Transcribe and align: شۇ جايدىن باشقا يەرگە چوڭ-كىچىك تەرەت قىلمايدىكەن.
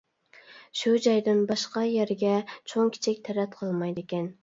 شۇ 0.81 0.93
جايدىن 1.07 1.45
باشقا 1.53 1.85
يەرگە 1.91 2.35
چوڭ-كىچىك 2.51 3.25
تەرەت 3.31 3.59
قىلمايدىكەن. 3.63 4.33